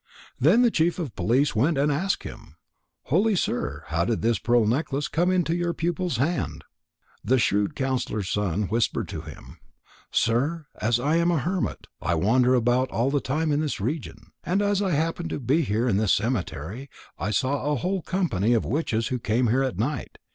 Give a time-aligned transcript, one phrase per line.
[0.39, 2.55] Then the chief of police went and asked him:
[3.03, 6.63] "Holy sir, how did this pearl necklace come into your pupil's hand?" And
[7.31, 9.59] the shrewd counsellor's son whispered to him:
[10.09, 14.31] "Sir, as I am a hermit, I wander about all the time in this region.
[14.43, 16.89] And as I happened to be here in this cemetery,
[17.19, 20.17] I saw a whole company of witches who came here at night.